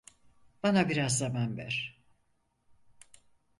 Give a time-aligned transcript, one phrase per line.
[0.63, 2.01] Bana biraz zaman ver.